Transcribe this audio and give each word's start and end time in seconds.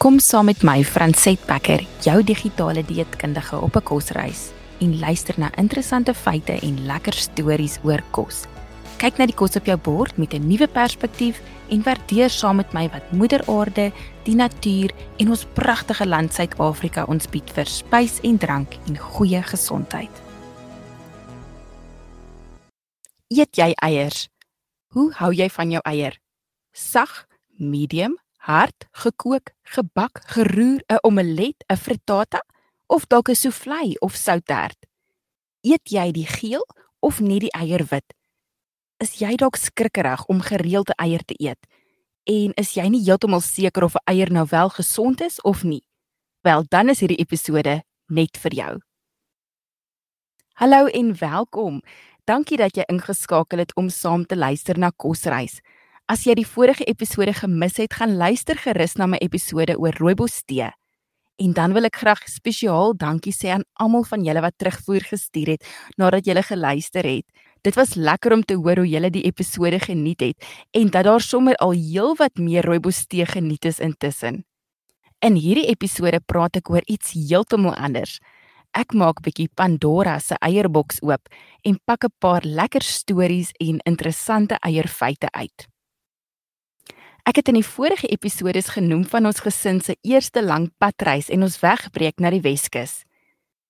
Kom 0.00 0.16
saam 0.16 0.46
met 0.48 0.62
my, 0.64 0.78
Franset 0.80 1.42
Becker, 1.44 1.82
jou 2.00 2.22
digitale 2.24 2.80
dieetkundige 2.88 3.58
op 3.60 3.74
'n 3.76 3.82
kosreis 3.82 4.50
en 4.78 4.98
luister 4.98 5.34
na 5.38 5.50
interessante 5.56 6.14
feite 6.14 6.52
en 6.52 6.86
lekker 6.86 7.12
stories 7.12 7.78
oor 7.82 8.02
kos. 8.10 8.46
Kyk 8.96 9.18
na 9.18 9.26
die 9.26 9.34
kos 9.34 9.56
op 9.56 9.66
jou 9.66 9.76
bord 9.76 10.16
met 10.16 10.32
'n 10.32 10.46
nuwe 10.46 10.68
perspektief 10.68 11.42
en 11.68 11.82
waardeer 11.82 12.30
saam 12.30 12.56
met 12.56 12.72
my 12.72 12.88
wat 12.88 13.12
Moeder 13.12 13.42
Aarde, 13.46 13.92
die 14.24 14.34
natuur 14.34 14.90
en 15.18 15.28
ons 15.28 15.46
pragtige 15.52 16.06
land 16.06 16.32
Suid-Afrika 16.32 17.04
ons 17.04 17.26
bied 17.26 17.50
vir 17.50 17.66
spys 17.66 18.20
en 18.22 18.38
drank 18.38 18.78
en 18.86 18.96
goeie 18.96 19.42
gesondheid. 19.42 20.22
Eet 23.28 23.56
jy 23.56 23.72
eiers? 23.74 24.28
Hoe 24.86 25.12
hou 25.12 25.32
jy 25.32 25.48
van 25.50 25.70
jou 25.70 25.80
eier? 25.84 26.18
Sag, 26.72 27.26
medium, 27.58 28.16
hard, 28.40 28.88
gekook, 28.92 29.52
gebak, 29.62 30.22
geroer, 30.32 30.80
'n 30.88 30.98
omelet, 31.02 31.64
'n 31.68 31.76
frittata 31.76 32.42
of 32.86 33.06
dalk 33.06 33.28
'n 33.28 33.34
soufflé 33.34 33.96
of 34.00 34.14
soutert. 34.14 34.86
Eet 35.60 35.90
jy 35.90 36.12
die 36.12 36.26
geel 36.26 36.66
of 37.00 37.20
net 37.20 37.40
die 37.40 37.52
eierwit? 37.52 38.14
Is 38.98 39.18
jy 39.20 39.36
dalk 39.36 39.56
skrikkerig 39.56 40.24
om 40.26 40.40
gereelde 40.40 40.94
eier 40.96 41.24
te 41.24 41.34
eet? 41.36 41.66
En 42.24 42.52
is 42.54 42.74
jy 42.74 42.88
nie 42.88 43.04
heeltemal 43.04 43.40
seker 43.40 43.84
of 43.84 43.94
'n 43.94 44.04
eier 44.04 44.32
nou 44.32 44.46
wel 44.50 44.68
gesond 44.68 45.20
is 45.20 45.40
of 45.40 45.62
nie? 45.64 45.84
Wel, 46.42 46.64
dan 46.68 46.88
is 46.88 47.00
hierdie 47.00 47.20
episode 47.20 47.82
net 48.08 48.36
vir 48.36 48.54
jou. 48.54 48.80
Hallo 50.54 50.86
en 50.86 51.18
welkom. 51.18 51.82
Dankie 52.24 52.56
dat 52.56 52.76
jy 52.76 52.84
ingeskakel 52.86 53.58
het 53.58 53.74
om 53.76 53.88
saam 53.88 54.26
te 54.26 54.36
luister 54.36 54.78
na 54.78 54.90
Kosreis. 54.96 55.60
As 56.10 56.24
jy 56.26 56.34
die 56.34 56.48
vorige 56.48 56.82
episode 56.90 57.30
gemis 57.38 57.76
het, 57.78 57.92
gaan 57.94 58.16
luister 58.18 58.58
gerus 58.58 58.96
na 58.98 59.06
my 59.06 59.18
episode 59.22 59.76
oor 59.78 59.94
rooibos 59.94 60.40
tee. 60.42 60.66
En 61.38 61.52
dan 61.54 61.70
wil 61.76 61.86
ek 61.86 62.00
graag 62.00 62.24
spesiaal 62.26 62.96
dankie 62.98 63.30
sê 63.30 63.52
aan 63.54 63.62
almal 63.78 64.02
van 64.08 64.24
julle 64.26 64.42
wat 64.42 64.56
terugvoer 64.58 65.06
gestuur 65.06 65.52
het 65.54 65.68
nadat 66.02 66.26
julle 66.26 66.42
geluister 66.42 67.06
het. 67.06 67.22
Dit 67.62 67.78
was 67.78 67.94
lekker 67.94 68.34
om 68.34 68.42
te 68.42 68.58
hoor 68.58 68.82
hoe 68.82 68.90
julle 68.90 69.12
die 69.14 69.22
episode 69.30 69.78
geniet 69.86 70.26
het 70.26 70.50
en 70.74 70.90
dat 70.90 71.06
daar 71.06 71.22
sommer 71.22 71.54
al 71.62 71.78
heelwat 71.78 72.42
meer 72.42 72.66
rooibos 72.66 73.04
tee 73.06 73.30
geniet 73.30 73.70
is 73.70 73.78
intussen. 73.78 74.42
In 75.22 75.38
hierdie 75.38 75.70
episode 75.70 76.18
praat 76.26 76.58
ek 76.58 76.74
oor 76.74 76.82
iets 76.90 77.14
heeltemal 77.14 77.78
anders. 77.78 78.18
Ek 78.74 78.98
maak 78.98 79.22
bietjie 79.22 79.52
Pandora 79.54 80.18
se 80.18 80.34
eierboks 80.42 81.04
oop 81.06 81.30
en 81.62 81.78
pak 81.86 82.04
'n 82.04 82.16
paar 82.18 82.42
lekker 82.42 82.82
stories 82.82 83.54
en 83.60 83.78
interessante 83.86 84.58
eierfeite 84.58 85.30
uit. 85.30 85.70
Ek 87.28 87.36
het 87.36 87.50
in 87.52 87.58
die 87.58 87.66
vorige 87.66 88.08
episode 88.08 88.62
genoem 88.64 89.04
van 89.04 89.28
ons 89.28 89.42
gesin 89.44 89.80
se 89.84 89.96
eerste 90.06 90.42
lang 90.42 90.70
padreis 90.80 91.28
en 91.28 91.44
ons 91.44 91.58
wegbreek 91.60 92.20
na 92.20 92.30
die 92.32 92.40
Weskus. 92.44 93.02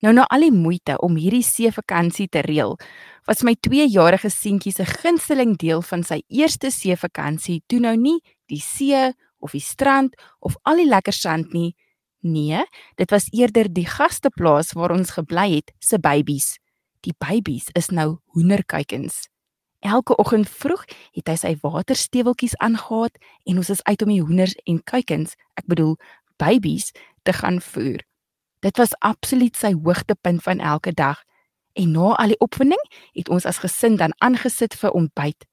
Nou 0.01 0.13
na 0.15 0.23
al 0.33 0.47
die 0.47 0.53
moeite 0.55 0.95
om 1.03 1.17
hierdie 1.19 1.43
seevakansie 1.45 2.29
te 2.31 2.41
reël, 2.45 2.77
was 3.29 3.43
my 3.45 3.53
2-jarige 3.67 4.31
seentjie 4.33 4.73
se 4.73 4.85
gunsteling 4.87 5.57
deel 5.61 5.83
van 5.85 6.01
sy 6.07 6.21
eerste 6.29 6.71
seevakansie 6.73 7.59
toe 7.69 7.81
nou 7.83 7.93
nie 7.99 8.17
die 8.49 8.61
see 8.63 9.11
of 9.41 9.53
die 9.53 9.61
strand 9.61 10.15
of 10.39 10.57
al 10.65 10.81
die 10.81 10.89
lekker 10.89 11.13
sand 11.13 11.53
nie. 11.53 11.75
Nee, 12.21 12.63
dit 12.97 13.13
was 13.13 13.29
eerder 13.33 13.69
die 13.69 13.85
gasteplaas 13.89 14.73
waar 14.77 14.93
ons 14.95 15.13
gebly 15.17 15.57
het 15.57 15.73
se 15.81 15.99
babies. 15.99 16.55
Die 17.01 17.13
babies 17.17 17.69
is 17.77 17.89
nou 17.89 18.21
hoenderkuikens. 18.33 19.30
Elke 19.81 20.15
oggend 20.21 20.49
vroeg 20.49 20.83
het 21.17 21.27
hy 21.27 21.35
sy 21.41 21.51
watersteweltjies 21.61 22.53
aangehaat 22.61 23.15
en 23.49 23.57
ons 23.57 23.69
is 23.73 23.81
uit 23.83 24.01
om 24.05 24.11
die 24.13 24.21
hoenders 24.21 24.53
en 24.69 24.77
kuikens, 24.85 25.33
ek 25.57 25.65
bedoel 25.65 25.95
babies, 26.37 26.91
te 27.25 27.33
gaan 27.33 27.57
voer. 27.61 28.03
Dit 28.61 28.77
was 28.77 28.93
absoluut 29.01 29.57
sy 29.57 29.73
hoogtepunt 29.73 30.43
van 30.45 30.61
elke 30.61 30.93
dag. 30.93 31.23
En 31.73 31.95
na 31.95 32.13
al 32.21 32.35
die 32.35 32.41
opwinding 32.45 32.81
het 33.17 33.29
ons 33.33 33.47
as 33.49 33.61
gesin 33.63 33.97
dan 33.97 34.13
aangesit 34.21 34.77
vir 34.77 34.93
ontbyt. 34.93 35.47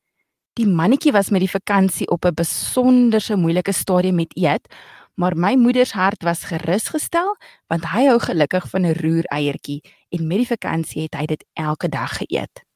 Die 0.61 0.69
mannetjie 0.69 1.15
was 1.17 1.33
met 1.33 1.41
die 1.41 1.55
vakansie 1.55 2.09
op 2.13 2.27
'n 2.27 2.35
besonderse 2.35 3.37
moeilike 3.37 3.73
stadium 3.73 4.15
met 4.15 4.37
eet, 4.37 4.69
maar 5.15 5.37
my 5.37 5.55
moeder 5.55 5.87
se 5.87 5.97
hart 5.97 6.23
was 6.23 6.45
gerusgestel 6.45 7.37
want 7.67 7.85
hy 7.85 8.07
hou 8.07 8.19
gelukkig 8.19 8.69
van 8.69 8.85
'n 8.85 8.99
roereiertjie 9.01 9.81
en 10.09 10.27
met 10.27 10.39
die 10.39 10.53
vakansie 10.57 11.03
het 11.03 11.15
hy 11.15 11.27
dit 11.27 11.45
elke 11.55 11.89
dag 11.89 12.17
geëet. 12.17 12.68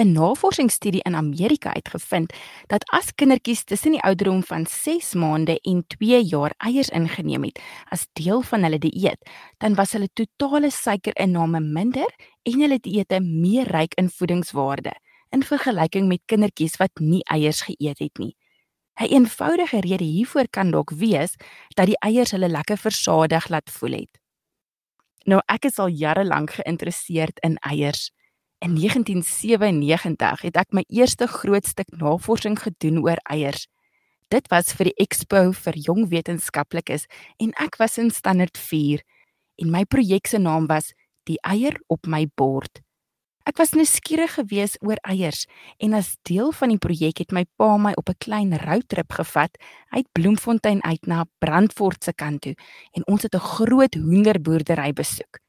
'n 0.00 0.12
navorsingsstudie 0.12 1.02
in 1.04 1.14
Amerika 1.14 1.74
uitgevind 1.74 2.32
dat 2.66 2.84
as 2.96 3.12
kindertjies 3.14 3.64
tussen 3.64 3.92
die 3.92 4.02
ouderdom 4.02 4.42
van 4.42 4.66
6 4.66 5.12
maande 5.14 5.58
en 5.60 5.84
2 5.86 6.22
jaar 6.24 6.54
eiers 6.56 6.88
ingeneem 6.88 7.44
het 7.44 7.60
as 7.92 8.06
deel 8.12 8.40
van 8.42 8.62
hulle 8.62 8.78
dieet, 8.78 9.20
dan 9.58 9.74
was 9.74 9.92
hulle 9.92 10.08
totale 10.12 10.70
suikerinname 10.70 11.60
minder 11.60 12.08
en 12.42 12.60
hulle 12.60 12.78
dieete 12.80 13.20
meer 13.20 13.68
ryk 13.68 13.94
in 13.94 14.08
voedingswaarde 14.08 14.94
in 15.30 15.42
vergelyking 15.42 16.08
met 16.08 16.24
kindertjies 16.26 16.78
wat 16.80 16.90
nie 16.98 17.22
eiers 17.24 17.60
geëet 17.68 17.98
het 17.98 18.18
nie. 18.18 18.34
'n 19.00 19.04
Eenvoudige 19.04 19.80
rede 19.80 20.04
hiervoor 20.04 20.48
kan 20.50 20.70
dalk 20.70 20.90
wees 20.90 21.36
dat 21.76 21.86
die 21.86 21.98
eiers 21.98 22.30
hulle 22.30 22.48
lekker 22.48 22.78
versadig 22.78 23.48
laat 23.48 23.70
voel 23.70 23.92
het. 23.92 24.18
Nou 25.24 25.40
ek 25.46 25.64
is 25.64 25.78
al 25.78 25.88
jare 25.88 26.24
lank 26.24 26.50
geïnteresseerd 26.50 27.38
in 27.44 27.56
eiers. 27.56 28.10
In 28.60 28.74
1997 28.76 30.42
het 30.44 30.56
ek 30.60 30.74
my 30.76 30.82
eerste 30.92 31.24
groot 31.32 31.64
stuk 31.64 31.88
navorsing 31.96 32.58
gedoen 32.60 32.98
oor 33.00 33.16
eiers. 33.32 33.64
Dit 34.28 34.50
was 34.52 34.74
vir 34.76 34.90
die 34.90 34.98
Expo 35.00 35.40
vir 35.56 35.78
jong 35.80 36.10
wetenskaplikes 36.12 37.06
en 37.40 37.54
ek 37.56 37.80
was 37.80 37.96
in 37.96 38.12
standaard 38.12 38.60
4 38.60 39.00
en 39.64 39.72
my 39.72 39.86
projek 39.88 40.28
se 40.28 40.42
naam 40.44 40.68
was 40.68 40.92
Die 41.24 41.40
eier 41.40 41.80
op 41.88 42.04
my 42.04 42.26
bord. 42.36 42.82
Ek 43.48 43.56
was 43.56 43.72
nuuskierig 43.72 44.36
geweest 44.36 44.76
oor 44.84 45.00
eiers 45.08 45.46
en 45.80 45.96
as 45.96 46.18
deel 46.28 46.52
van 46.52 46.74
die 46.74 46.80
projek 46.84 47.24
het 47.24 47.32
my 47.32 47.46
pa 47.56 47.76
my 47.80 47.96
op 47.96 48.12
'n 48.12 48.20
klein 48.20 48.52
roadtrip 48.60 49.12
gevat 49.12 49.56
uit 49.96 50.12
Bloemfontein 50.12 50.84
uit 50.84 51.06
na 51.06 51.24
Brandfort 51.40 52.04
se 52.04 52.12
kant 52.12 52.42
toe 52.42 52.54
en 52.92 53.06
ons 53.06 53.22
het 53.22 53.34
'n 53.34 53.48
groot 53.56 53.94
hoenderboerdery 53.94 54.92
besoek. 54.92 55.40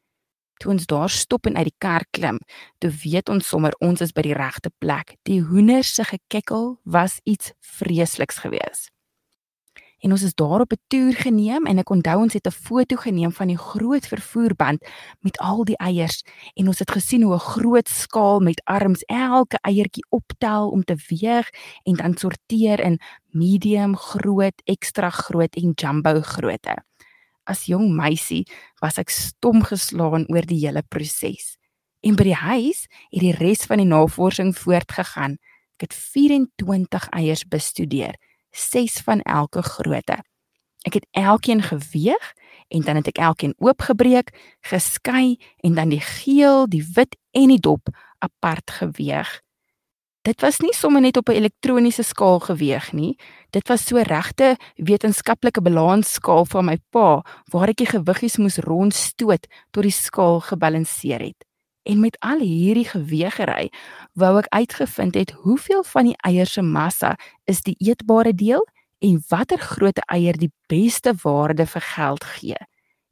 Toe 0.62 0.72
ons 0.76 0.86
daar 0.86 1.10
stop 1.10 1.48
en 1.50 1.56
uit 1.58 1.72
die 1.72 1.78
kar 1.82 2.04
klim, 2.14 2.38
toe 2.78 2.92
weet 3.02 3.30
ons 3.34 3.48
sommer 3.50 3.74
ons 3.82 4.02
is 4.06 4.14
by 4.14 4.22
die 4.28 4.38
regte 4.38 4.70
plek. 4.78 5.16
Die 5.26 5.40
hoender 5.42 5.82
se 5.84 6.06
gekekkel 6.06 6.76
was 6.86 7.18
iets 7.26 7.56
vreesliks 7.80 8.44
geweest. 8.44 8.92
En 10.06 10.14
ons 10.14 10.22
is 10.26 10.36
daar 10.38 10.62
op 10.62 10.74
'n 10.74 10.82
toer 10.88 11.14
geneem 11.14 11.66
en 11.66 11.78
ek 11.78 11.90
onthou 11.90 12.18
ons 12.22 12.34
het 12.34 12.46
'n 12.46 12.60
foto 12.68 12.96
geneem 12.96 13.32
van 13.32 13.48
die 13.48 13.58
groot 13.58 14.06
vervoerband 14.08 14.86
met 15.20 15.38
al 15.38 15.64
die 15.64 15.78
eiers 15.78 16.24
en 16.54 16.68
ons 16.68 16.80
het 16.80 16.92
gesien 16.92 17.22
hoe 17.22 17.34
'n 17.34 17.50
groot 17.54 17.90
skaal 17.90 18.40
met 18.40 18.62
arms 18.66 19.02
elke 19.06 19.58
eiertjie 19.62 20.06
optel 20.10 20.70
om 20.70 20.84
te 20.84 20.96
weeg 21.08 21.50
en 21.84 21.94
dan 21.94 22.18
sorteer 22.18 22.80
in 22.80 23.00
medium, 23.30 23.96
groot, 23.96 24.62
ekstra 24.64 25.10
groot 25.10 25.56
en 25.56 25.72
jumbo 25.76 26.22
grootte 26.22 26.76
as 27.50 27.66
jong 27.70 27.92
meisie 27.96 28.44
was 28.82 29.00
ek 29.02 29.10
stom 29.14 29.64
geslaan 29.66 30.28
oor 30.30 30.46
die 30.48 30.60
hele 30.64 30.84
proses. 30.88 31.56
En 32.02 32.18
by 32.18 32.26
die 32.32 32.38
huis 32.38 32.88
het 33.12 33.22
die 33.22 33.36
res 33.38 33.68
van 33.70 33.82
die 33.82 33.90
navorsing 33.90 34.54
voortgegaan. 34.58 35.38
Ek 35.78 35.90
het 35.90 35.96
24 35.98 37.08
eiers 37.18 37.46
bestudeer, 37.50 38.18
6 38.54 39.02
van 39.06 39.22
elke 39.26 39.62
grootte. 39.66 40.20
Ek 40.86 40.98
het 40.98 41.06
elkeen 41.12 41.62
geweeg 41.62 42.34
en 42.74 42.82
dan 42.82 42.98
het 43.02 43.12
ek 43.12 43.22
elkeen 43.22 43.54
oopgebreek, 43.62 44.34
geskei 44.66 45.38
en 45.62 45.78
dan 45.78 45.94
die 45.94 46.02
geel, 46.02 46.66
die 46.70 46.84
wit 46.96 47.18
en 47.38 47.54
die 47.54 47.62
dop 47.62 47.94
apart 48.22 48.72
geweeg. 48.82 49.42
Dit 50.22 50.42
was 50.42 50.60
nie 50.62 50.74
sommer 50.78 51.02
net 51.02 51.18
op 51.18 51.30
'n 51.30 51.34
elektroniese 51.34 52.04
skaal 52.04 52.40
geweeg 52.40 52.92
nie. 52.94 53.18
Dit 53.50 53.68
was 53.68 53.86
so 53.86 53.98
regte 53.98 54.56
wetenskaplike 54.76 55.62
balansskaal 55.62 56.46
van 56.46 56.66
my 56.66 56.78
pa 56.90 57.24
waar 57.52 57.68
ek 57.70 57.78
die 57.78 57.90
gewiggies 57.90 58.38
moes 58.38 58.58
rondstoot 58.58 59.48
tot 59.72 59.84
die 59.84 59.92
skaal 59.92 60.40
gebalanseer 60.40 61.20
het. 61.20 61.46
En 61.84 62.00
met 62.00 62.18
al 62.20 62.40
hierdie 62.40 62.86
geweegery 62.86 63.72
wou 64.14 64.38
ek 64.38 64.48
uitgevind 64.50 65.16
het 65.16 65.32
hoeveel 65.32 65.84
van 65.84 66.04
die 66.06 66.18
eier 66.18 66.46
se 66.46 66.62
massa 66.62 67.18
is 67.46 67.62
die 67.62 67.76
eetbare 67.80 68.34
deel 68.34 68.68
en 69.00 69.24
watter 69.30 69.58
grootte 69.58 70.02
eier 70.06 70.38
die 70.38 70.52
beste 70.68 71.14
waarde 71.24 71.66
vir 71.66 71.82
geld 71.82 72.24
gee. 72.24 72.58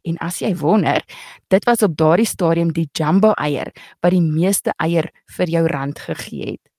En 0.01 0.17
as 0.17 0.39
jy 0.39 0.55
wonder, 0.55 1.03
dit 1.47 1.65
was 1.65 1.81
op 1.81 1.97
daardie 1.97 2.25
stadium 2.25 2.71
die 2.73 2.89
jumbo 2.91 3.31
eier 3.31 3.73
wat 3.99 4.11
die 4.11 4.21
meeste 4.21 4.73
eier 4.77 5.09
vir 5.25 5.47
jou 5.47 5.67
rand 5.67 5.99
gegee 5.99 6.45
het. 6.45 6.69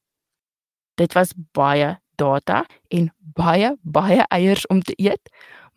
Dit 1.01 1.15
was 1.17 1.33
baie 1.57 1.95
data 2.21 2.65
en 2.93 3.09
baie 3.37 3.73
baie 3.81 4.25
eiers 4.29 4.67
om 4.69 4.83
te 4.85 4.93
eet. 5.01 5.31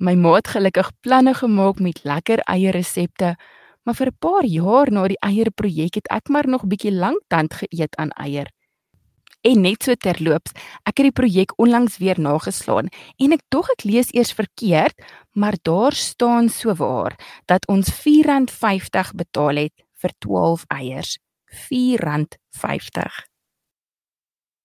My 0.03 0.17
ma 0.19 0.33
het 0.35 0.49
gelukkig 0.51 0.89
planne 1.05 1.33
gemaak 1.37 1.79
met 1.79 2.01
lekker 2.03 2.43
eierresepte, 2.51 3.35
maar 3.83 3.95
vir 3.95 4.11
'n 4.11 4.19
paar 4.19 4.45
jaar 4.45 4.91
na 4.91 5.07
die 5.07 5.21
eierprojek 5.23 5.95
het 5.95 6.07
ek 6.11 6.29
maar 6.29 6.47
nog 6.47 6.67
bietjie 6.67 6.91
lank 6.91 7.21
tand 7.27 7.53
geëet 7.53 7.95
aan 7.95 8.09
eier. 8.09 8.51
En 9.41 9.61
net 9.61 9.83
so 9.83 9.95
terloops, 9.95 10.51
ek 10.83 10.97
het 10.97 11.05
die 11.05 11.19
projek 11.21 11.53
onlangs 11.57 11.97
weer 11.97 12.19
nageslaan 12.19 12.87
en 13.17 13.31
ek 13.31 13.43
dog 13.49 13.69
ek 13.69 13.83
lees 13.83 14.11
eers 14.11 14.33
verkeerd, 14.33 14.95
maar 15.31 15.55
daar 15.61 15.93
staan 15.93 16.49
sowaar 16.49 17.15
dat 17.45 17.67
ons 17.67 17.91
R4.50 17.91 19.15
betaal 19.15 19.55
het 19.55 19.73
vir 20.01 20.11
12 20.19 20.63
eiers. 20.67 21.17
R4.50. 21.47 23.32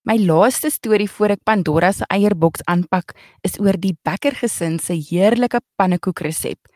My 0.09 0.17
laaste 0.17 0.71
storie 0.73 1.11
voor 1.13 1.35
ek 1.35 1.43
Pandora 1.45 1.91
se 1.93 2.07
eierboks 2.09 2.63
aanpak, 2.73 3.13
is 3.45 3.59
oor 3.61 3.77
die 3.77 3.93
Becker 4.09 4.33
gesin 4.41 4.79
se 4.81 4.95
heerlike 4.97 5.61
pannekoek 5.77 6.23
resep. 6.25 6.71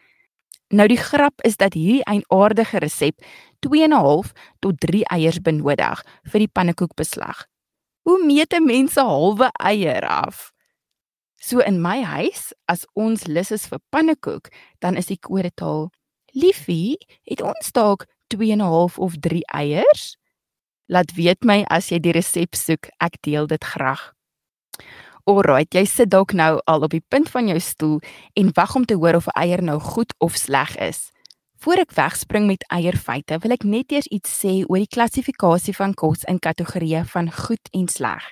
Nou 0.68 0.84
die 0.92 1.00
grap 1.00 1.40
is 1.48 1.56
dat 1.56 1.72
hierdie 1.72 2.04
eienaardige 2.04 2.82
resep 2.84 3.24
2.5 3.64 4.34
tot 4.60 4.76
3 4.84 5.00
eiers 5.16 5.40
benodig 5.40 6.04
vir 6.28 6.44
die 6.44 6.50
pannekoekbeslag. 6.52 7.46
Hoe 8.04 8.20
meet 8.20 8.52
'n 8.52 8.66
mens 8.68 9.00
'n 9.00 9.08
halwe 9.08 9.48
eier 9.64 10.04
af? 10.04 10.52
So 11.40 11.60
in 11.60 11.80
my 11.80 12.02
huis, 12.02 12.52
as 12.68 12.84
ons 12.92 13.26
lus 13.26 13.50
is 13.50 13.66
vir 13.66 13.80
pannekoek, 13.90 14.52
dan 14.80 14.96
is 14.96 15.06
die 15.06 15.18
kodetaal: 15.18 15.88
"Liefie, 16.34 16.98
het 17.24 17.40
ons 17.40 17.72
dalk 17.72 18.04
2.5 18.28 18.98
of 18.98 19.16
3 19.20 19.42
eiers?" 19.54 20.18
Laat 20.92 21.14
weet 21.16 21.46
my 21.48 21.62
as 21.72 21.86
jy 21.88 22.02
die 22.04 22.12
resep 22.12 22.52
soek, 22.52 22.90
ek 23.00 23.14
deel 23.24 23.46
dit 23.48 23.64
graag. 23.64 24.10
Alraai, 25.24 25.64
jy 25.72 25.86
sit 25.88 26.10
dalk 26.12 26.34
nou 26.36 26.58
al 26.68 26.84
op 26.84 26.92
die 26.92 27.04
punt 27.08 27.30
van 27.32 27.48
jou 27.48 27.56
stoel 27.64 27.94
en 28.36 28.50
wag 28.58 28.74
om 28.76 28.84
te 28.84 28.98
hoor 29.00 29.16
of 29.16 29.28
'n 29.32 29.38
eier 29.40 29.62
nou 29.62 29.78
goed 29.80 30.12
of 30.18 30.36
sleg 30.36 30.76
is. 30.76 31.08
Voor 31.64 31.80
ek 31.80 31.94
wegspring 31.96 32.46
met 32.46 32.64
eierfeite, 32.68 33.38
wil 33.38 33.52
ek 33.52 33.64
net 33.64 33.92
eers 33.92 34.06
iets 34.06 34.44
sê 34.44 34.64
oor 34.68 34.78
die 34.78 34.94
klassifikasie 34.96 35.74
van 35.74 35.94
kos 35.94 36.24
in 36.24 36.38
kategorieë 36.38 37.04
van 37.06 37.32
goed 37.32 37.68
en 37.72 37.88
sleg. 37.88 38.24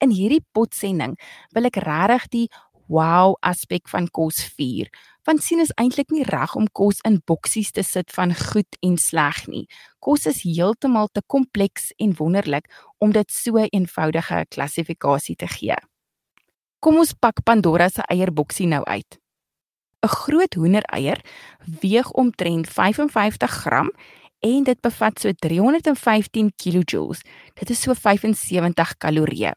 In 0.00 0.10
hierdie 0.10 0.44
potsending 0.52 1.16
wil 1.52 1.64
ek 1.64 1.76
regtig 1.76 2.28
die 2.28 2.48
wow 2.88 3.36
aspek 3.40 3.88
van 3.88 4.08
kos 4.08 4.44
vier. 4.56 4.90
Want 5.24 5.42
sien 5.42 5.60
is 5.60 5.72
eintlik 5.80 6.10
nie 6.12 6.24
reg 6.28 6.54
om 6.54 6.66
kos 6.72 7.00
in 7.08 7.22
boksies 7.24 7.70
te 7.72 7.82
sit 7.82 8.12
van 8.12 8.34
goed 8.36 8.76
en 8.84 8.98
sleg 9.00 9.46
nie. 9.48 9.64
Kos 10.04 10.26
is 10.28 10.42
heeltemal 10.44 11.08
te 11.12 11.22
kompleks 11.26 11.92
en 11.96 12.12
wonderlik 12.18 12.68
om 12.98 13.12
dit 13.12 13.30
so 13.32 13.56
'n 13.56 13.68
eenvoudige 13.72 14.44
klassifikasie 14.48 15.36
te 15.36 15.46
gee. 15.46 15.76
Kom 16.78 16.96
ons 16.96 17.12
pak 17.12 17.42
Pandora 17.42 17.88
se 17.88 18.02
eierboksie 18.02 18.66
nou 18.66 18.84
uit. 18.84 19.18
'n 20.04 20.08
groot 20.08 20.54
hoendereier 20.54 21.20
weeg 21.80 22.10
omtrent 22.10 22.68
55 22.68 23.50
gram 23.50 23.90
en 24.38 24.64
dit 24.64 24.80
bevat 24.80 25.20
so 25.20 25.32
315 25.32 26.52
kJ. 26.56 26.82
Dit 27.54 27.70
is 27.70 27.80
so 27.80 27.94
75 27.94 28.96
kalorieë. 28.98 29.52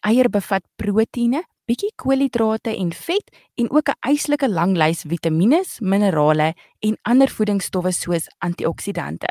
Eier 0.00 0.28
bevat 0.28 0.64
proteïene, 0.76 1.42
bietjie 1.70 1.92
koolhidrate 2.02 2.72
en 2.74 2.90
vet 2.90 3.30
en 3.54 3.70
ook 3.70 3.88
'n 3.90 3.98
eislike 4.10 4.48
lang 4.48 4.76
lys 4.76 5.04
vitamiene, 5.06 5.62
minerale 5.80 6.54
en 6.80 6.98
ander 7.02 7.28
voedingsstowwe 7.28 7.92
soos 7.92 8.26
antioksidante. 8.38 9.28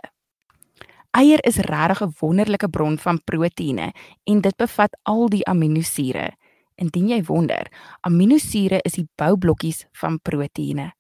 Eier 1.12 1.40
is 1.44 1.58
regtig 1.58 2.02
'n 2.02 2.14
wonderlike 2.20 2.70
bron 2.70 2.98
van 2.98 3.22
proteïene 3.24 3.92
en 4.24 4.42
dit 4.42 4.56
bevat 4.58 4.98
al 5.04 5.30
die 5.30 5.46
aminosure. 5.46 6.32
Indien 6.76 7.10
jy 7.10 7.24
wonder, 7.24 7.72
aminosure 8.02 8.80
is 8.84 8.94
die 8.94 9.08
boublokkies 9.16 9.86
van 9.92 10.20
proteïene. 10.22 10.92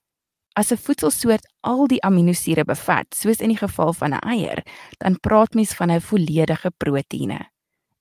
As 0.55 0.71
'n 0.71 0.77
voedselsoort 0.77 1.45
al 1.61 1.87
die 1.87 2.01
aminosure 2.01 2.65
bevat, 2.65 3.15
soos 3.15 3.39
in 3.39 3.49
die 3.49 3.57
geval 3.57 3.93
van 3.93 4.13
'n 4.13 4.27
eier, 4.27 4.63
dan 4.97 5.19
praat 5.19 5.53
mens 5.53 5.73
van 5.73 5.91
'n 5.91 6.01
volledige 6.01 6.71
proteïene. 6.77 7.49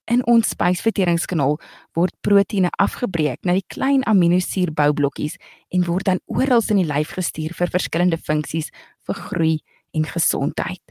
In 0.09 0.23
ons 0.25 0.49
spysverteringskanaal 0.55 1.59
word 1.93 2.15
proteïene 2.25 2.71
afgebreek 2.81 3.45
na 3.45 3.53
die 3.53 3.65
klein 3.69 4.01
aminosuur 4.09 4.71
boublokkies 4.73 5.37
en 5.69 5.85
word 5.85 6.09
dan 6.09 6.21
oral 6.25 6.65
in 6.73 6.81
die 6.81 6.89
lyf 6.89 7.13
gestuur 7.17 7.53
vir 7.53 7.69
verskillende 7.69 8.17
funksies 8.17 8.71
vir 9.05 9.19
groei 9.29 9.55
en 9.93 10.09
gesondheid. 10.09 10.81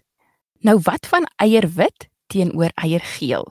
Nou 0.62 0.78
wat 0.86 1.10
van 1.10 1.26
eierwit 1.42 2.06
teenoor 2.30 2.70
eiergeel? 2.78 3.46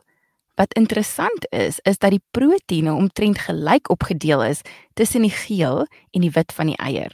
Wat 0.58 0.74
interessant 0.80 1.46
is, 1.52 1.82
is 1.84 2.00
dat 2.00 2.16
die 2.16 2.24
proteïene 2.32 2.96
omtrent 2.96 3.44
gelyk 3.46 3.92
opgedeel 3.94 4.44
is 4.48 4.64
tussen 4.96 5.28
die 5.28 5.36
geel 5.36 5.84
en 6.16 6.24
die 6.24 6.32
wit 6.34 6.56
van 6.56 6.72
die 6.72 6.80
eier. 6.80 7.12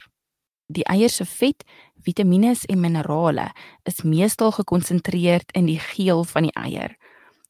Die 0.72 0.86
eier 0.88 1.10
se 1.12 1.26
vet, 1.28 1.66
vitamiene 2.06 2.54
en 2.70 2.80
minerale 2.80 3.50
is 3.84 4.02
meestal 4.02 4.54
gekonsentreer 4.54 5.44
in 5.52 5.66
die 5.66 5.78
geel 5.78 6.24
van 6.24 6.48
die 6.48 6.54
eier. 6.56 6.94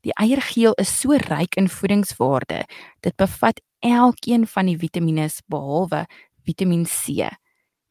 Die 0.04 0.12
eiergeel 0.20 0.76
is 0.80 0.92
so 1.00 1.16
ryk 1.16 1.56
in 1.56 1.68
voedingswaarde. 1.68 2.64
Dit 3.00 3.16
bevat 3.16 3.60
elkeen 3.80 4.46
van 4.46 4.68
die 4.68 4.76
vitamiene 4.78 5.28
behalwe 5.48 6.04
Vitamiin 6.44 6.84
C. 6.84 7.30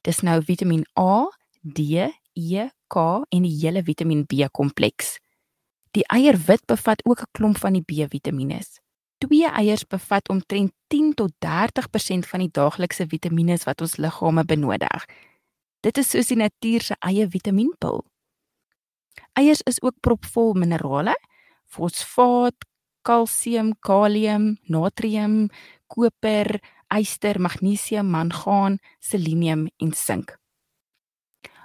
Dis 0.06 0.22
nou 0.22 0.38
Vitamiin 0.46 0.86
A, 1.00 1.26
D, 1.62 2.06
E, 2.38 2.70
K 2.88 2.98
en 3.30 3.46
die 3.46 3.58
hele 3.64 3.84
Vitamiin 3.84 4.26
B 4.26 4.46
kompleks. 4.52 5.18
Die 5.94 6.06
eierwit 6.10 6.66
bevat 6.66 7.06
ook 7.06 7.22
'n 7.22 7.32
klomp 7.32 7.58
van 7.58 7.74
die 7.74 7.86
B-vitamiene. 7.86 8.62
Twee 9.18 9.48
eiers 9.48 9.86
bevat 9.88 10.30
omtrent 10.30 10.72
10 10.88 11.14
tot 11.14 11.32
30% 11.40 12.28
van 12.28 12.40
die 12.40 12.50
daaglikse 12.52 13.06
vitamiene 13.08 13.58
wat 13.64 13.82
ons 13.82 13.96
liggame 13.98 14.44
benodig. 14.46 15.06
Dit 15.80 15.98
is 15.98 16.10
soos 16.10 16.28
die 16.28 16.38
natuur 16.38 16.82
se 16.82 16.96
eie 17.00 17.28
vitamienpil. 17.28 18.04
Eiers 19.34 19.62
is 19.62 19.82
ook 19.82 20.00
propvol 20.00 20.54
minerale, 20.54 21.16
fosfaat, 21.74 22.66
kalsium, 23.04 23.74
kalium, 23.84 24.54
natrium, 24.70 25.50
koper, 25.92 26.60
yster, 26.94 27.40
magnesium, 27.42 28.10
mangaan, 28.14 28.80
selenium 29.02 29.68
en 29.82 29.94
sink. 29.98 30.38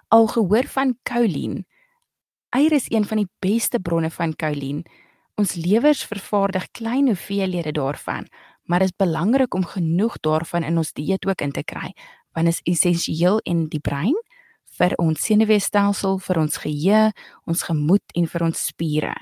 Al 0.08 0.26
gehoor 0.32 0.66
van 0.72 0.96
choline 1.04 1.66
Eier 2.48 2.72
is 2.72 2.86
een 2.88 3.04
van 3.04 3.20
die 3.20 3.28
beste 3.44 3.76
bronne 3.80 4.08
van 4.10 4.32
kaolien. 4.36 4.80
Ons 5.36 5.52
lewers 5.54 6.00
vervaardig 6.08 6.70
klein 6.72 7.06
hoeveelhede 7.06 7.72
daarvan, 7.76 8.24
maar 8.64 8.80
dit 8.80 8.88
is 8.88 8.96
belangrik 8.96 9.54
om 9.54 9.64
genoeg 9.64 10.16
daarvan 10.24 10.64
in 10.64 10.80
ons 10.80 10.92
dieet 10.92 11.26
ook 11.26 11.40
in 11.44 11.52
te 11.52 11.62
kry, 11.62 11.92
want 12.32 12.48
dit 12.48 12.54
is 12.54 12.64
essensieel 12.72 13.40
in 13.44 13.66
die 13.68 13.80
brein 13.80 14.16
vir 14.78 14.94
ons 14.96 15.20
senuweestelsel, 15.20 16.18
vir 16.18 16.40
ons 16.40 16.56
geheue, 16.56 17.12
ons 17.44 17.62
gemoed 17.68 18.16
en 18.16 18.26
vir 18.32 18.44
ons 18.48 18.66
spiere. 18.70 19.12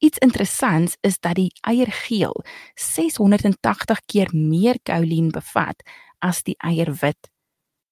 Iets 0.00 0.18
interessants 0.18 0.96
is 1.00 1.18
dat 1.20 1.36
die 1.36 1.50
eiergeel 1.60 2.32
680 2.74 4.00
keer 4.08 4.30
meer 4.32 4.78
kaolien 4.82 5.28
bevat 5.30 5.82
as 6.24 6.40
die 6.42 6.56
eierwit. 6.56 7.28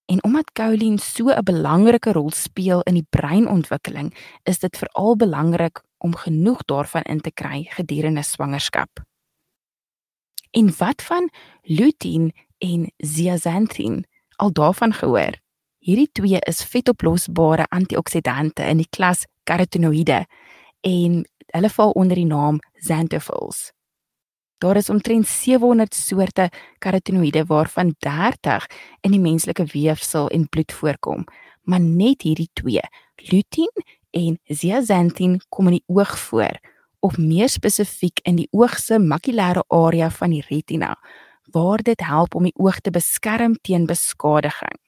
En 0.08 0.22
omdat 0.24 0.52
kaolien 0.56 0.98
so 0.98 1.28
'n 1.28 1.44
belangrike 1.44 2.12
rol 2.12 2.30
speel 2.30 2.80
in 2.80 2.94
die 2.94 3.06
breinontwikkeling, 3.10 4.14
is 4.42 4.58
dit 4.58 4.76
veral 4.76 5.16
belangrik 5.16 5.82
om 5.98 6.16
genoeg 6.16 6.64
daarvan 6.64 7.02
in 7.02 7.20
te 7.20 7.30
kry 7.30 7.66
gedurende 7.70 8.22
swangerskap. 8.22 9.04
En 10.50 10.72
wat 10.78 11.02
van 11.02 11.30
lutein 11.62 12.32
en 12.58 12.92
zeaxanthin? 12.96 14.06
Al 14.36 14.52
daarvan 14.52 14.92
gehoor. 14.92 15.36
Hierdie 15.78 16.08
twee 16.12 16.40
is 16.40 16.64
vetoplosbare 16.64 17.66
antioksidante 17.68 18.62
in 18.62 18.76
die 18.76 18.88
klas 18.90 19.24
carotenoïde 19.44 20.26
en 20.80 21.26
hulle 21.54 21.70
val 21.70 21.90
onder 21.90 22.16
die 22.16 22.28
naam 22.28 22.60
xanthophylls. 22.84 23.72
Daar 24.58 24.76
is 24.76 24.90
omtrent 24.90 25.26
700 25.26 25.94
soorte 25.94 26.48
karotinoïde 26.78 27.44
waarvan 27.46 27.94
30 27.98 28.66
in 29.00 29.14
die 29.14 29.20
menslike 29.20 29.64
weefsel 29.64 30.28
en 30.28 30.48
bloed 30.48 30.72
voorkom, 30.72 31.24
maar 31.62 31.80
net 31.80 32.22
hierdie 32.22 32.50
twee, 32.52 32.82
lutein 33.30 33.84
en 34.10 34.38
zeaxanthin 34.44 35.38
kom 35.48 35.70
in 35.70 35.78
die 35.78 35.84
oog 35.86 36.18
voor, 36.18 36.58
of 37.00 37.18
meer 37.18 37.48
spesifiek 37.48 38.18
in 38.26 38.40
die 38.40 38.48
oog 38.50 38.78
se 38.82 38.98
makulêre 38.98 39.62
area 39.68 40.10
van 40.10 40.34
die 40.34 40.42
retina, 40.48 40.96
waar 41.54 41.82
dit 41.82 42.02
help 42.02 42.34
om 42.34 42.48
die 42.48 42.56
oog 42.58 42.80
te 42.80 42.90
beskerm 42.90 43.54
teen 43.62 43.86
beskadiging. 43.86 44.87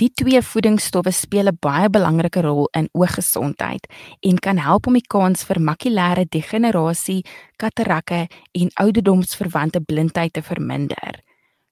Die 0.00 0.08
twee 0.16 0.40
voedingsstowwe 0.40 1.10
speel 1.12 1.48
'n 1.48 1.58
baie 1.60 1.88
belangrike 1.90 2.40
rol 2.40 2.68
in 2.72 2.88
ooggesondheid 2.92 3.84
en 4.20 4.38
kan 4.38 4.56
help 4.56 4.86
om 4.86 4.94
die 4.96 5.06
kans 5.06 5.44
vir 5.44 5.60
makulêre 5.60 6.24
degenerasie, 6.28 7.24
katarakke 7.56 8.26
en 8.52 8.70
ouderdomsverwante 8.74 9.80
blindheid 9.80 10.32
te 10.32 10.42
verminder. 10.42 11.20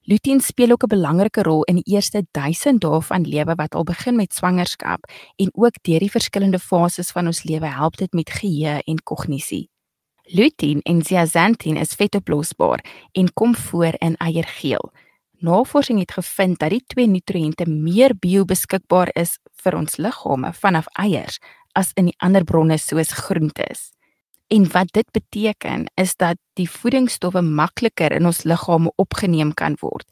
Lutein 0.02 0.40
speel 0.40 0.70
ook 0.70 0.82
'n 0.82 0.94
belangrike 0.96 1.42
rol 1.42 1.62
in 1.62 1.74
die 1.74 1.94
eerste 1.94 2.26
1000 2.30 2.80
dae 2.80 3.00
van 3.00 3.22
lewe 3.22 3.54
wat 3.54 3.74
al 3.74 3.84
begin 3.84 4.16
met 4.16 4.34
swangerskap 4.34 5.00
en 5.36 5.48
ook 5.52 5.82
deur 5.82 6.00
die 6.00 6.10
verskillende 6.10 6.58
fases 6.58 7.10
van 7.10 7.26
ons 7.26 7.44
lewe 7.44 7.66
help 7.66 7.96
dit 7.96 8.12
met 8.12 8.30
geheue 8.30 8.82
en 8.84 9.02
kognisie. 9.02 9.70
Lutein 10.22 10.80
en 10.82 11.02
zeaxanthin 11.02 11.76
is 11.76 11.94
vetoplosbaar 11.94 12.84
en 13.12 13.32
kom 13.32 13.56
voor 13.56 13.94
in 13.98 14.16
eiergeel. 14.16 14.92
Navorsing 15.40 16.00
het 16.02 16.12
gevind 16.12 16.58
dat 16.58 16.72
die 16.74 16.82
twee 16.86 17.06
nutriënte 17.06 17.68
meer 17.70 18.10
biobeskikbaar 18.18 19.12
is 19.14 19.36
vir 19.62 19.76
ons 19.78 19.94
liggame 20.02 20.50
vanaf 20.52 20.88
eiers 20.98 21.38
as 21.78 21.92
in 21.94 22.08
die 22.10 22.16
ander 22.18 22.42
bronne 22.42 22.78
soos 22.82 23.12
groentes. 23.14 23.92
En 24.50 24.66
wat 24.72 24.90
dit 24.96 25.06
beteken 25.14 25.86
is 25.94 26.16
dat 26.16 26.40
die 26.58 26.66
voedingsstowwe 26.66 27.42
makliker 27.42 28.16
in 28.16 28.26
ons 28.26 28.42
liggame 28.42 28.90
opgeneem 28.96 29.54
kan 29.54 29.76
word. 29.78 30.08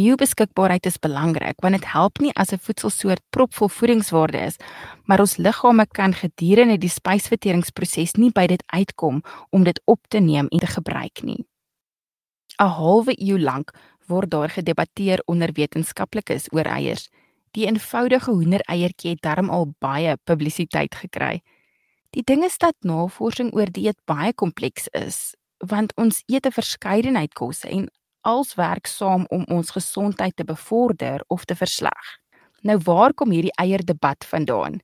Biobeskikbaarheid 0.00 0.86
is 0.88 0.96
belangrik 0.96 1.60
want 1.60 1.76
dit 1.76 1.92
help 1.92 2.18
nie 2.24 2.32
as 2.32 2.52
'n 2.52 2.64
voedselsoort 2.64 3.20
propvol 3.30 3.68
voedingswaarde 3.68 4.38
is, 4.38 4.56
maar 5.04 5.20
ons 5.20 5.36
liggame 5.36 5.86
kan 5.86 6.14
gedurende 6.14 6.78
die 6.78 6.88
spysverteringsproses 6.88 8.16
nie 8.16 8.30
by 8.32 8.46
dit 8.46 8.62
uitkom 8.66 9.22
om 9.50 9.64
dit 9.64 9.80
op 9.84 10.00
te 10.08 10.18
neem 10.18 10.46
en 10.48 10.58
te 10.58 10.66
gebruik 10.66 11.22
nie. 11.22 11.44
'n 12.58 12.68
Halwe 12.78 13.12
eeu 13.16 13.38
lank 13.38 13.72
word 14.10 14.30
daar 14.34 14.50
gedebatteer 14.50 15.22
onder 15.30 15.52
wetenskaplikes 15.54 16.50
oor 16.52 16.66
eiers. 16.66 17.08
Die 17.56 17.66
eenvoudige 17.66 18.30
hoendereiertjie 18.30 19.14
het 19.14 19.22
darm 19.22 19.50
al 19.50 19.70
baie 19.78 20.16
publisiteit 20.24 20.94
gekry. 20.94 21.40
Die 22.14 22.22
ding 22.26 22.44
is 22.44 22.58
dat 22.58 22.74
navorsing 22.82 23.52
oor 23.54 23.70
dieet 23.70 23.98
baie 24.10 24.34
kompleks 24.34 24.88
is, 24.98 25.34
want 25.58 25.94
ons 25.96 26.22
eet 26.26 26.46
'n 26.46 26.58
verskeidenheid 26.58 27.34
kosse 27.34 27.68
en 27.68 27.88
als 28.20 28.54
werk 28.54 28.86
saam 28.86 29.24
om 29.28 29.44
ons 29.48 29.70
gesondheid 29.70 30.36
te 30.36 30.44
bevorder 30.44 31.24
of 31.28 31.44
te 31.44 31.54
versleg. 31.54 32.18
Nou 32.62 32.78
waar 32.84 33.14
kom 33.14 33.30
hierdie 33.30 33.56
eierdebat 33.56 34.24
vandaan? 34.24 34.80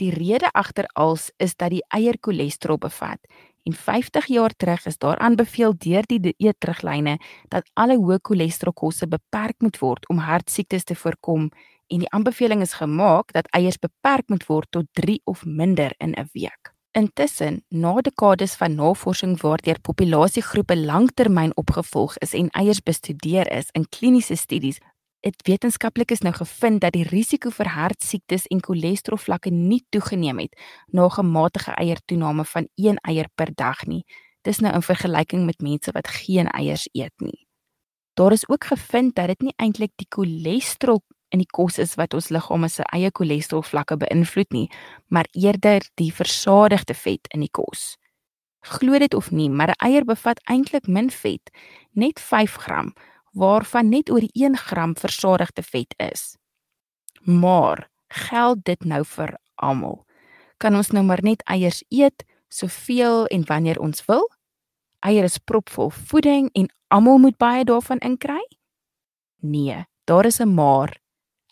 Die 0.00 0.10
rede 0.14 0.48
agter 0.52 0.86
als 0.96 1.30
is 1.36 1.56
dat 1.56 1.70
die 1.70 1.84
eier 1.88 2.16
cholesterol 2.20 2.78
bevat 2.78 3.20
en 3.62 3.74
50 3.74 4.26
jaar 4.26 4.54
terug 4.56 4.86
is 4.86 4.98
daar 4.98 5.18
aanbeveel 5.18 5.74
deur 5.76 6.06
die 6.06 6.20
dieetriglyne 6.20 7.18
dat 7.48 7.70
alle 7.74 7.96
hoë 7.96 8.18
cholesterol 8.22 8.72
kosse 8.72 9.08
beperk 9.08 9.60
moet 9.60 9.78
word 9.78 10.08
om 10.08 10.18
hartsiektes 10.18 10.84
te 10.84 10.94
voorkom 10.94 11.50
en 11.90 12.04
die 12.04 12.10
aanbeveling 12.10 12.60
is 12.62 12.76
gemaak 12.78 13.32
dat 13.32 13.48
eiers 13.56 13.78
beperk 13.78 14.28
moet 14.28 14.46
word 14.46 14.70
tot 14.70 14.86
3 14.92 15.20
of 15.24 15.44
minder 15.44 15.94
in 15.98 16.14
'n 16.14 16.28
week. 16.32 16.74
Intussen, 16.92 17.64
na 17.68 18.00
dekades 18.00 18.54
van 18.54 18.74
navorsing 18.74 19.40
waardeur 19.40 19.80
populasiegroepe 19.80 20.76
lanktermyn 20.76 21.56
opgevolg 21.56 22.16
is 22.18 22.32
en 22.34 22.48
eiers 22.50 22.82
bestudeer 22.82 23.50
is 23.52 23.68
in 23.72 23.88
kliniese 23.88 24.34
studies, 24.34 24.78
het 25.20 25.42
wetenskaplikes 25.46 26.22
nou 26.24 26.32
gevind 26.34 26.80
dat 26.80 26.92
die 26.96 27.04
risiko 27.08 27.50
vir 27.52 27.68
hartsiektes 27.74 28.46
en 28.48 28.62
cholesterolvlakke 28.64 29.50
nie 29.52 29.82
toegeneem 29.92 30.38
het 30.38 30.56
na 30.92 31.04
'n 31.04 31.10
gematige 31.10 31.72
eiertoename 31.74 32.44
van 32.44 32.68
1 32.74 32.96
eier 32.96 33.28
per 33.34 33.54
dag 33.54 33.86
nie. 33.86 34.04
Dis 34.42 34.58
nou 34.58 34.74
in 34.74 34.82
vergelyking 34.82 35.44
met 35.44 35.60
mense 35.60 35.92
wat 35.92 36.08
geen 36.08 36.48
eiers 36.48 36.88
eet 36.92 37.20
nie. 37.20 37.46
Daar 38.14 38.32
is 38.32 38.48
ook 38.48 38.64
gevind 38.64 39.14
dat 39.14 39.26
dit 39.26 39.40
nie 39.40 39.54
eintlik 39.56 39.92
die 39.96 40.06
cholesterol 40.08 41.02
in 41.28 41.38
die 41.38 41.50
kos 41.50 41.78
is 41.78 41.94
wat 41.94 42.14
ons 42.14 42.28
liggame 42.28 42.68
se 42.68 42.82
eie 42.82 43.10
cholesterol 43.12 43.62
vlakke 43.62 43.96
beïnvloed 43.96 44.50
nie, 44.52 44.70
maar 45.08 45.28
eerder 45.32 45.80
die 45.94 46.12
versadigde 46.14 46.94
vet 46.94 47.28
in 47.34 47.40
die 47.40 47.50
kos. 47.50 47.96
Glo 48.60 48.98
dit 48.98 49.14
of 49.14 49.30
nie, 49.30 49.48
maar 49.48 49.68
'n 49.68 49.84
eier 49.86 50.04
bevat 50.04 50.40
eintlik 50.44 50.86
min 50.86 51.10
vet, 51.10 51.50
net 51.92 52.20
5 52.20 52.54
gram, 52.56 52.92
waarvan 53.30 53.88
net 53.88 54.10
oor 54.10 54.24
1 54.32 54.56
gram 54.56 54.96
versadigde 54.96 55.62
vet 55.62 55.94
is. 55.96 56.36
Maar 57.22 57.90
geld 58.08 58.64
dit 58.64 58.84
nou 58.84 59.04
vir 59.04 59.36
almal? 59.54 60.04
Kan 60.56 60.76
ons 60.76 60.90
nou 60.90 61.04
maar 61.04 61.22
net 61.22 61.42
eiers 61.48 61.82
eet 61.88 62.24
soveel 62.48 63.26
en 63.26 63.44
wanneer 63.46 63.80
ons 63.80 64.04
wil? 64.04 64.26
Eier 65.00 65.24
is 65.24 65.38
propvol 65.38 65.90
voeding 65.90 66.50
en 66.52 66.68
almal 66.88 67.18
moet 67.18 67.36
baie 67.38 67.64
daarvan 67.64 68.02
inkry? 68.04 68.42
Nee, 69.40 69.84
daar 70.04 70.26
is 70.26 70.40
'n 70.40 70.54
maar. 70.54 71.00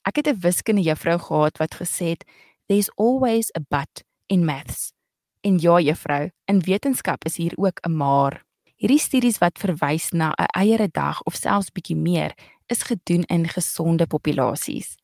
Ek 0.02 0.16
het 0.16 0.28
'n 0.28 0.40
wiskunde 0.40 0.82
juffrou 0.82 1.18
gehad 1.18 1.58
wat 1.58 1.74
gesê 1.74 2.08
het 2.16 2.24
there's 2.66 2.90
always 2.96 3.50
a 3.56 3.60
but 3.68 4.04
in 4.26 4.44
maths. 4.44 4.92
En 5.40 5.58
ja 5.58 5.80
juffrou, 5.80 6.30
in 6.44 6.60
wetenskap 6.60 7.24
is 7.24 7.36
hier 7.36 7.52
ook 7.56 7.80
'n 7.86 7.96
maar. 7.96 8.47
Hierdie 8.78 9.00
studies 9.02 9.40
wat 9.42 9.58
verwys 9.58 10.12
na 10.14 10.30
'n 10.38 10.46
eiere 10.54 10.86
dag 10.86 11.22
of 11.26 11.34
selfs 11.34 11.72
bietjie 11.74 11.96
meer 11.96 12.32
is 12.70 12.82
gedoen 12.82 13.24
in 13.26 13.48
gesonde 13.48 14.06
populasies. 14.06 14.94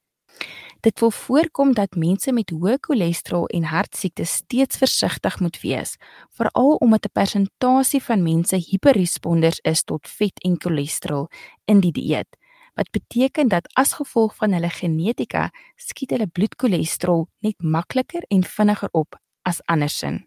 Dit 0.80 1.00
wil 1.00 1.10
voorkom 1.10 1.74
dat 1.74 1.96
mense 1.96 2.32
met 2.32 2.50
hoë 2.50 2.76
cholesterol 2.80 3.46
en 3.46 3.64
hartsiektes 3.64 4.32
steeds 4.32 4.76
versigtig 4.76 5.40
moet 5.40 5.60
wees, 5.60 5.96
veral 6.30 6.76
omdat 6.76 7.06
'n 7.06 7.12
persentasie 7.12 8.02
van 8.02 8.22
mense 8.22 8.56
hiperresponders 8.56 9.58
is 9.62 9.82
tot 9.82 10.08
vet 10.08 10.38
en 10.44 10.54
cholesterol 10.60 11.28
in 11.64 11.80
die 11.80 11.92
dieet 11.92 12.36
wat 12.74 12.90
beteken 12.90 13.48
dat 13.48 13.68
as 13.74 13.92
gevolg 13.92 14.36
van 14.36 14.52
hulle 14.52 14.70
genetika 14.70 15.50
skiet 15.76 16.10
hulle 16.10 16.26
bloedcholesterol 16.26 17.28
net 17.38 17.62
makliker 17.62 18.22
en 18.28 18.42
vinniger 18.42 18.88
op 18.92 19.18
as 19.42 19.62
andersin. 19.64 20.26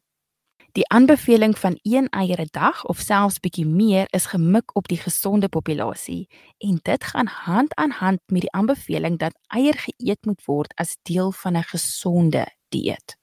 Die 0.71 0.87
aanbeveling 0.89 1.57
van 1.57 1.79
1 1.81 2.09
eier 2.09 2.41
'n 2.41 2.47
dag 2.51 2.85
of 2.85 2.99
selfs 2.99 3.39
bietjie 3.39 3.65
meer 3.65 4.07
is 4.09 4.25
gemik 4.25 4.75
op 4.75 4.87
die 4.87 4.97
gesonde 4.97 5.49
populasie 5.49 6.29
en 6.57 6.79
dit 6.81 7.03
gaan 7.03 7.27
hand 7.27 7.75
aan 7.75 7.91
hand 7.91 8.19
met 8.25 8.41
die 8.41 8.51
aanbeveling 8.51 9.17
dat 9.17 9.37
eier 9.47 9.77
geëet 9.77 10.25
moet 10.25 10.45
word 10.45 10.73
as 10.75 10.97
deel 11.01 11.31
van 11.31 11.57
'n 11.57 11.63
gesonde 11.63 12.45
dieet. 12.69 13.17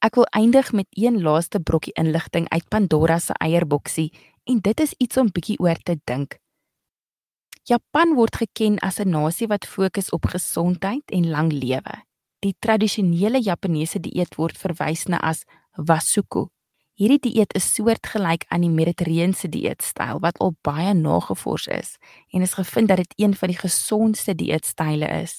Ek 0.00 0.14
wil 0.14 0.24
eindig 0.24 0.72
met 0.72 0.86
een 0.90 1.22
laaste 1.22 1.60
brokkie 1.60 1.92
inligting 1.92 2.48
uit 2.48 2.68
Pandora 2.68 3.18
se 3.18 3.32
eierboksie 3.32 4.12
en 4.44 4.60
dit 4.60 4.80
is 4.80 4.94
iets 4.96 5.16
om 5.16 5.28
bietjie 5.32 5.58
oor 5.58 5.76
te 5.76 6.00
dink. 6.04 6.38
Japan 7.62 8.14
word 8.14 8.36
geken 8.36 8.78
as 8.78 8.98
'n 8.98 9.10
nasie 9.10 9.46
wat 9.46 9.66
fokus 9.66 10.10
op 10.10 10.24
gesondheid 10.26 11.10
en 11.10 11.30
lang 11.30 11.52
lewe. 11.52 12.04
Die 12.38 12.54
tradisionele 12.58 13.40
Japaneese 13.42 14.00
dieet 14.00 14.34
word 14.34 14.58
verwys 14.58 15.04
na 15.04 15.18
as 15.18 15.44
wasuku. 15.76 16.48
Hierdie 17.00 17.30
dieet 17.30 17.54
is 17.56 17.64
soortgelyk 17.72 18.42
aan 18.52 18.60
die 18.60 18.68
Mediterrane 18.68 19.48
dieetstyl 19.48 20.18
wat 20.20 20.36
al 20.44 20.50
baie 20.60 20.90
nagevors 20.92 21.64
is 21.72 21.94
en 22.28 22.44
is 22.44 22.58
gevind 22.58 22.92
dat 22.92 23.00
dit 23.00 23.14
een 23.16 23.32
van 23.34 23.48
die 23.48 23.56
gesondste 23.56 24.34
dieetstyle 24.36 25.08
is. 25.22 25.38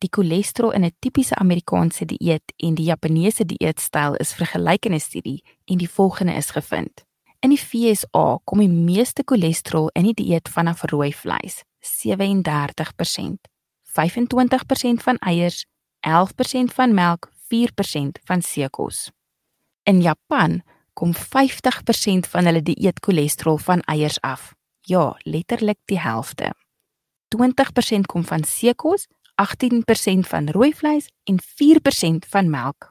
Die 0.00 0.08
cholesterol 0.08 0.72
in 0.72 0.84
'n 0.84 0.96
tipiese 1.04 1.36
Amerikaanse 1.36 2.04
dieet 2.04 2.54
en 2.56 2.74
die 2.74 2.88
Japaneese 2.88 3.44
dieetstyl 3.44 4.16
is 4.24 4.32
vergelyk 4.32 4.86
in 4.86 4.94
'n 4.94 5.00
studie 5.00 5.44
en 5.66 5.78
die 5.78 5.90
volgende 5.90 6.32
is 6.32 6.50
gevind. 6.50 7.04
In 7.40 7.50
die 7.50 7.60
FSA 7.60 8.38
kom 8.44 8.58
die 8.58 8.68
meeste 8.68 9.22
cholesterol 9.24 9.90
in 9.92 10.04
die 10.04 10.14
dieet 10.14 10.48
vanaf 10.48 10.82
rooi 10.82 11.12
vleis, 11.12 11.62
37%, 11.80 13.48
25% 13.82 15.02
van 15.02 15.18
eiers, 15.18 15.66
11% 16.00 16.72
van 16.72 16.94
melk, 16.94 17.30
4% 17.48 18.18
van 18.24 18.42
seekos. 18.42 19.10
In 19.82 20.00
Japan 20.00 20.62
kom 20.92 21.12
50% 21.14 22.28
van 22.28 22.44
hulle 22.44 22.62
dieet 22.62 23.00
cholesterol 23.04 23.58
van 23.58 23.80
eiers 23.80 24.20
af. 24.20 24.52
Ja, 24.80 25.16
letterlik 25.22 25.78
die 25.84 25.98
helfte. 25.98 26.52
20% 27.36 28.06
kom 28.06 28.24
van 28.24 28.44
seekos, 28.44 29.06
18% 29.42 30.28
van 30.28 30.50
rooi 30.50 30.72
vleis 30.74 31.08
en 31.24 31.38
4% 31.40 32.28
van 32.28 32.50
melk. 32.50 32.90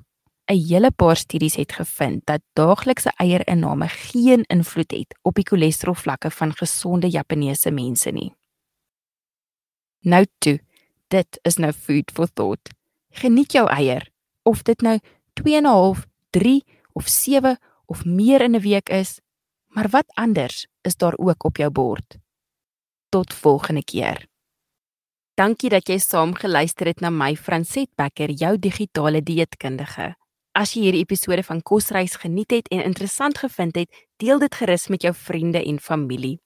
'n 0.51 0.57
Hele 0.67 0.91
paar 0.91 1.15
studies 1.15 1.55
het 1.55 1.71
gevind 1.71 2.25
dat 2.25 2.41
daaglikse 2.53 3.11
eierinname 3.15 3.87
geen 3.87 4.43
invloed 4.43 4.91
het 4.91 5.19
op 5.21 5.35
die 5.35 5.47
cholesterolvlakke 5.47 6.31
van 6.31 6.55
gesonde 6.55 7.09
Japaneese 7.09 7.71
mense 7.71 8.09
nie. 8.09 8.33
Nou 9.99 10.25
toe, 10.37 10.59
dit 11.07 11.39
is 11.41 11.55
nou 11.55 11.71
food 11.71 12.11
for 12.13 12.27
thought. 12.33 12.69
Geniet 13.09 13.51
jou 13.51 13.69
eier 13.69 14.09
of 14.43 14.61
dit 14.61 14.81
nou 14.81 14.99
2.5, 15.33 16.05
3 16.29 16.63
of 16.93 17.07
7 17.07 17.57
of 17.91 18.05
meer 18.05 18.41
in 18.41 18.55
'n 18.55 18.63
week 18.63 18.89
is, 18.89 19.19
maar 19.75 19.89
wat 19.89 20.07
anders 20.15 20.67
is 20.81 20.95
daar 20.95 21.17
ook 21.17 21.43
op 21.43 21.57
jou 21.57 21.71
bord. 21.71 22.17
Tot 23.09 23.33
volgende 23.33 23.83
keer. 23.83 24.27
Dankie 25.33 25.69
dat 25.69 25.87
jy 25.87 25.97
saam 25.97 26.33
geluister 26.33 26.87
het 26.87 26.99
na 27.01 27.09
my 27.09 27.35
Franset 27.35 27.89
Becker, 27.95 28.29
jou 28.29 28.59
digitale 28.59 29.21
dieetkundige. 29.21 30.15
As 30.51 30.73
jy 30.73 30.81
hierdie 30.81 31.03
episode 31.05 31.43
van 31.43 31.61
Kosreis 31.61 32.15
geniet 32.15 32.51
het 32.51 32.67
en 32.67 32.83
interessant 32.83 33.37
gevind 33.37 33.75
het, 33.75 33.89
deel 34.17 34.39
dit 34.39 34.55
gerus 34.55 34.87
met 34.87 35.01
jou 35.01 35.13
vriende 35.15 35.63
en 35.63 35.79
familie. 35.79 36.39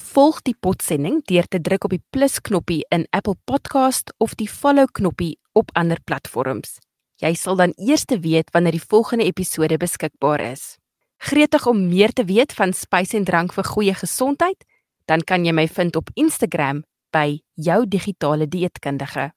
Volg 0.00 0.42
die 0.42 0.56
potsending 0.60 1.24
deur 1.24 1.46
te 1.46 1.60
druk 1.60 1.84
op 1.84 1.90
die 1.90 2.04
plus 2.10 2.40
knoppie 2.40 2.84
in 2.88 3.06
Apple 3.10 3.36
Podcast 3.44 4.14
of 4.18 4.34
die 4.34 4.48
follow 4.48 4.86
knoppie 4.86 5.38
op 5.52 5.70
ander 5.74 6.00
platforms. 6.04 6.78
Jy 7.20 7.34
sal 7.36 7.58
dan 7.60 7.74
eers 7.76 8.06
te 8.08 8.16
weet 8.20 8.48
wanneer 8.54 8.78
die 8.78 8.88
volgende 8.88 9.26
episode 9.28 9.76
beskikbaar 9.76 10.40
is. 10.52 10.78
Gretig 11.20 11.66
om 11.68 11.82
meer 11.88 12.12
te 12.16 12.24
weet 12.24 12.54
van 12.56 12.72
spys 12.72 13.12
en 13.18 13.26
drank 13.28 13.52
vir 13.52 13.68
goeie 13.68 13.94
gesondheid, 13.94 14.64
dan 15.04 15.20
kan 15.20 15.44
jy 15.44 15.52
my 15.52 15.66
vind 15.68 16.00
op 16.00 16.08
Instagram 16.14 16.80
by 17.12 17.42
jou 17.60 17.84
digitale 17.84 18.48
dieetkundige. 18.48 19.30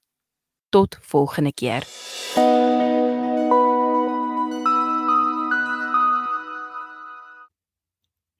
Tot 0.72 0.98
volgende 1.02 1.52
keer. 1.52 1.84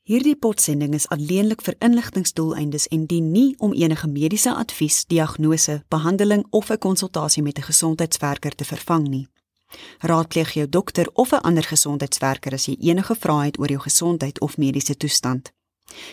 Hierdie 0.05 0.37
potsending 0.37 0.93
is 0.93 1.07
alleenlik 1.09 1.63
vir 1.65 1.79
inligtingsdoeleindes 1.81 2.91
en 2.93 3.07
dien 3.09 3.31
nie 3.33 3.55
om 3.57 3.73
enige 3.73 4.09
mediese 4.13 4.53
advies, 4.53 4.99
diagnose, 5.09 5.79
behandeling 5.89 6.43
of 6.51 6.69
'n 6.71 6.79
konsultasie 6.79 7.43
met 7.43 7.59
'n 7.59 7.63
gesondheidswerker 7.63 8.55
te 8.55 8.65
vervang 8.65 9.09
nie. 9.09 9.29
Raadpleeg 9.99 10.53
jou 10.53 10.69
dokter 10.69 11.09
of 11.15 11.33
'n 11.33 11.41
ander 11.41 11.63
gesondheidswerker 11.63 12.53
as 12.53 12.67
jy 12.67 12.77
enige 12.81 13.15
vrae 13.15 13.45
het 13.45 13.59
oor 13.59 13.69
jou 13.69 13.81
gesondheid 13.81 14.41
of 14.41 14.57
mediese 14.57 14.97
toestand. 14.97 15.53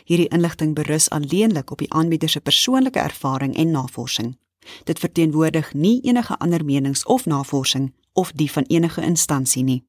Hierdie 0.05 0.29
inligting 0.29 0.73
berus 0.73 1.09
alleenlik 1.09 1.71
op 1.71 1.77
die 1.77 1.93
aanbieder 1.93 2.29
se 2.29 2.39
persoonlike 2.39 2.99
ervaring 2.99 3.55
en 3.55 3.71
navorsing. 3.71 4.37
Dit 4.83 4.99
verteenwoordig 4.99 5.73
nie 5.73 6.01
enige 6.01 6.37
ander 6.37 6.65
menings 6.65 7.05
of 7.05 7.25
navorsing 7.25 7.93
of 8.13 8.31
die 8.31 8.51
van 8.51 8.63
enige 8.63 9.01
instansie 9.01 9.63
nie. 9.63 9.83